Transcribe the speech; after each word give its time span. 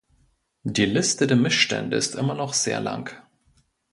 Die 0.63 0.85
Liste 0.87 1.27
der 1.27 1.37
Missstände 1.37 1.95
ist 1.95 2.15
immer 2.15 2.33
noch 2.33 2.55
sehr 2.55 2.81
lang. 2.81 3.11